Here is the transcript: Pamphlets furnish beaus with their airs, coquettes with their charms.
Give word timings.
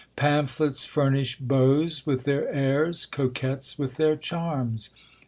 Pamphlets 0.15 0.83
furnish 0.83 1.37
beaus 1.37 2.07
with 2.07 2.23
their 2.23 2.49
airs, 2.49 3.05
coquettes 3.05 3.77
with 3.77 3.97
their 3.97 4.15
charms. 4.15 4.89